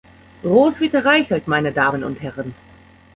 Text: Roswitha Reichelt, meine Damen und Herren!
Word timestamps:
Roswitha 0.43 0.99
Reichelt, 1.01 1.47
meine 1.47 1.71
Damen 1.73 2.03
und 2.03 2.23
Herren! 2.23 2.55